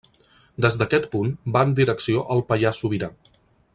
[0.65, 3.11] Des d'aquest punt va en direcció al Pallars Sobirà.